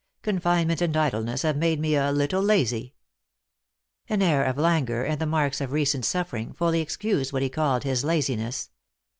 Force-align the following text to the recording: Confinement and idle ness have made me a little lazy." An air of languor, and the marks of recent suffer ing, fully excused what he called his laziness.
Confinement 0.23 0.81
and 0.81 0.97
idle 0.97 1.21
ness 1.21 1.43
have 1.43 1.55
made 1.55 1.79
me 1.79 1.93
a 1.95 2.11
little 2.11 2.41
lazy." 2.41 2.95
An 4.09 4.23
air 4.23 4.43
of 4.43 4.57
languor, 4.57 5.03
and 5.03 5.19
the 5.21 5.27
marks 5.27 5.61
of 5.61 5.71
recent 5.73 6.05
suffer 6.05 6.37
ing, 6.37 6.53
fully 6.53 6.81
excused 6.81 7.31
what 7.31 7.43
he 7.43 7.49
called 7.49 7.83
his 7.83 8.03
laziness. 8.03 8.71